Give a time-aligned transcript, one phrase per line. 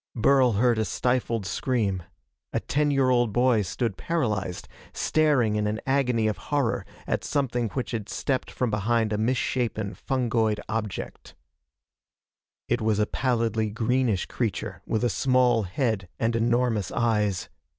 [0.15, 2.01] Burl heard a stifled scream.
[2.53, 7.69] A ten year old boy stood paralyzed, staring in an agony of horror at something
[7.73, 11.35] which had stepped from behind a misshapen fungoid object.
[12.67, 17.49] It was a pallidly greenish creature with a small head and enormous eyes.